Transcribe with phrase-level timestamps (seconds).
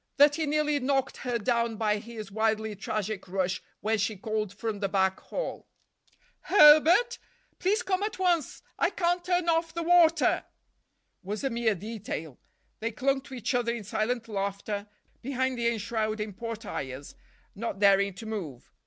[0.17, 4.79] That he nearly knocked her down by his wildly tragic rush when she called from
[4.79, 7.19] the back hall—"Herbert,
[7.59, 8.63] please come at once!
[8.79, 10.43] I can't turn off the water,"
[11.21, 14.87] was a mere detail—they clung to each other in silent laughter,
[15.21, 17.13] behind the enshrouding porti—res,
[17.53, 18.71] not daring to move.